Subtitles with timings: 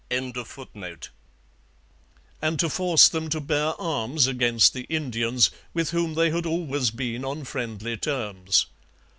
[0.09, 0.43] ]and to
[2.71, 7.43] force them to bear arms against the Indians, with whom they had always been on
[7.43, 8.65] friendly terms.